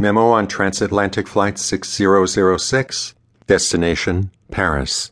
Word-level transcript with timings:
Memo 0.00 0.28
on 0.28 0.46
Transatlantic 0.46 1.26
Flight 1.26 1.58
6006, 1.58 3.14
destination 3.48 4.30
Paris. 4.48 5.10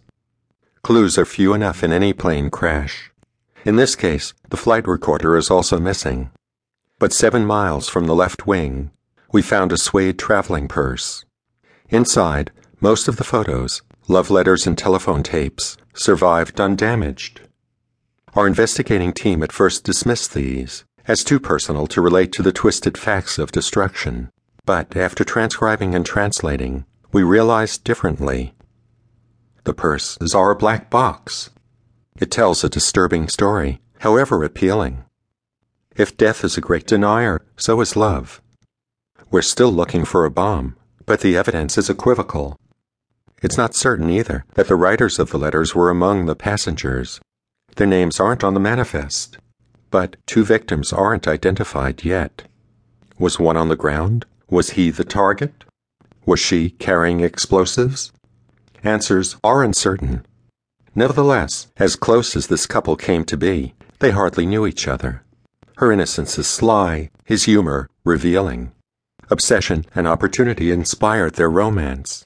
Clues 0.82 1.18
are 1.18 1.24
few 1.24 1.54
enough 1.54 1.82
in 1.82 1.90
any 1.90 2.12
plane 2.12 2.50
crash. 2.50 3.10
In 3.64 3.74
this 3.74 3.96
case, 3.96 4.32
the 4.48 4.56
flight 4.56 4.86
recorder 4.86 5.36
is 5.36 5.50
also 5.50 5.80
missing. 5.80 6.30
But 7.00 7.12
seven 7.12 7.44
miles 7.44 7.88
from 7.88 8.06
the 8.06 8.14
left 8.14 8.46
wing, 8.46 8.92
we 9.32 9.42
found 9.42 9.72
a 9.72 9.76
suede 9.76 10.20
traveling 10.20 10.68
purse. 10.68 11.24
Inside, 11.88 12.52
most 12.80 13.08
of 13.08 13.16
the 13.16 13.24
photos, 13.24 13.82
love 14.06 14.30
letters, 14.30 14.68
and 14.68 14.78
telephone 14.78 15.24
tapes 15.24 15.76
survived 15.94 16.60
undamaged. 16.60 17.40
Our 18.34 18.46
investigating 18.46 19.12
team 19.12 19.42
at 19.42 19.50
first 19.50 19.82
dismissed 19.82 20.32
these 20.32 20.84
as 21.08 21.24
too 21.24 21.40
personal 21.40 21.88
to 21.88 22.00
relate 22.00 22.30
to 22.34 22.42
the 22.44 22.52
twisted 22.52 22.96
facts 22.96 23.36
of 23.36 23.50
destruction. 23.50 24.30
But 24.66 24.96
after 24.96 25.22
transcribing 25.22 25.94
and 25.94 26.04
translating, 26.04 26.84
we 27.12 27.22
realized 27.22 27.84
differently. 27.84 28.52
The 29.62 29.72
purse 29.72 30.18
is 30.20 30.34
our 30.34 30.56
black 30.56 30.90
box. 30.90 31.50
It 32.18 32.32
tells 32.32 32.64
a 32.64 32.68
disturbing 32.68 33.28
story, 33.28 33.80
however 34.00 34.42
appealing. 34.42 35.04
If 35.96 36.16
death 36.16 36.44
is 36.44 36.58
a 36.58 36.60
great 36.60 36.86
denier, 36.86 37.42
so 37.56 37.80
is 37.80 37.94
love. 37.94 38.42
We're 39.30 39.42
still 39.42 39.70
looking 39.70 40.04
for 40.04 40.24
a 40.24 40.30
bomb, 40.32 40.76
but 41.06 41.20
the 41.20 41.36
evidence 41.36 41.78
is 41.78 41.88
equivocal. 41.88 42.58
It's 43.42 43.56
not 43.56 43.76
certain 43.76 44.10
either 44.10 44.44
that 44.54 44.66
the 44.66 44.74
writers 44.74 45.20
of 45.20 45.30
the 45.30 45.38
letters 45.38 45.76
were 45.76 45.90
among 45.90 46.26
the 46.26 46.34
passengers. 46.34 47.20
Their 47.76 47.86
names 47.86 48.18
aren't 48.18 48.42
on 48.42 48.54
the 48.54 48.60
manifest, 48.60 49.38
but 49.92 50.16
two 50.26 50.44
victims 50.44 50.92
aren't 50.92 51.28
identified 51.28 52.04
yet. 52.04 52.48
Was 53.16 53.38
one 53.38 53.56
on 53.56 53.68
the 53.68 53.76
ground? 53.76 54.26
Was 54.48 54.70
he 54.70 54.90
the 54.90 55.04
target? 55.04 55.64
Was 56.24 56.38
she 56.38 56.70
carrying 56.70 57.20
explosives? 57.20 58.12
Answers 58.84 59.36
are 59.42 59.64
uncertain. 59.64 60.24
Nevertheless, 60.94 61.66
as 61.78 61.96
close 61.96 62.36
as 62.36 62.46
this 62.46 62.64
couple 62.66 62.94
came 62.96 63.24
to 63.24 63.36
be, 63.36 63.74
they 63.98 64.12
hardly 64.12 64.46
knew 64.46 64.64
each 64.64 64.86
other. 64.86 65.24
Her 65.78 65.90
innocence 65.90 66.38
is 66.38 66.46
sly, 66.46 67.10
his 67.24 67.44
humor 67.44 67.90
revealing. 68.04 68.72
Obsession 69.30 69.84
and 69.96 70.06
opportunity 70.06 70.70
inspired 70.70 71.34
their 71.34 71.50
romance. 71.50 72.24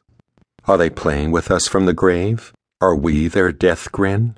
Are 0.67 0.77
they 0.77 0.91
playing 0.91 1.31
with 1.31 1.51
us 1.51 1.67
from 1.67 1.87
the 1.87 1.95
grave? 1.95 2.53
Are 2.83 2.95
we 2.95 3.29
their 3.29 3.51
death 3.51 3.91
grin? 3.91 4.37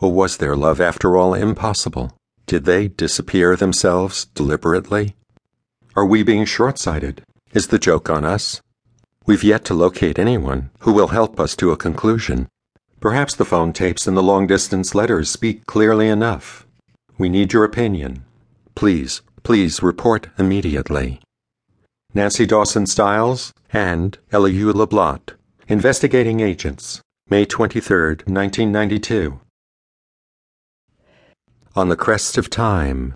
Or 0.00 0.10
was 0.10 0.38
their 0.38 0.56
love 0.56 0.80
after 0.80 1.18
all 1.18 1.34
impossible? 1.34 2.16
Did 2.46 2.64
they 2.64 2.88
disappear 2.88 3.56
themselves 3.56 4.24
deliberately? 4.24 5.16
Are 5.96 6.04
we 6.04 6.24
being 6.24 6.44
short 6.44 6.76
sighted? 6.76 7.22
Is 7.52 7.68
the 7.68 7.78
joke 7.78 8.10
on 8.10 8.24
us? 8.24 8.60
We've 9.26 9.44
yet 9.44 9.64
to 9.66 9.74
locate 9.74 10.18
anyone 10.18 10.70
who 10.80 10.92
will 10.92 11.08
help 11.08 11.38
us 11.38 11.54
to 11.56 11.70
a 11.70 11.76
conclusion. 11.76 12.48
Perhaps 12.98 13.36
the 13.36 13.44
phone 13.44 13.72
tapes 13.72 14.08
and 14.08 14.16
the 14.16 14.22
long 14.22 14.48
distance 14.48 14.92
letters 14.92 15.30
speak 15.30 15.66
clearly 15.66 16.08
enough. 16.08 16.66
We 17.16 17.28
need 17.28 17.52
your 17.52 17.62
opinion. 17.62 18.24
Please, 18.74 19.22
please 19.44 19.84
report 19.84 20.26
immediately. 20.36 21.20
Nancy 22.12 22.44
Dawson 22.44 22.86
Stiles 22.86 23.52
and 23.72 24.18
Elihu 24.32 24.72
LeBlanc, 24.72 25.32
Investigating 25.68 26.40
Agents, 26.40 27.02
May 27.30 27.44
23, 27.44 28.16
1992. 28.26 29.38
On 31.76 31.88
the 31.88 31.96
Crest 31.96 32.36
of 32.36 32.50
Time. 32.50 33.14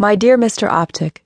My 0.00 0.14
dear 0.14 0.38
Mr. 0.38 0.70
Optic, 0.70 1.24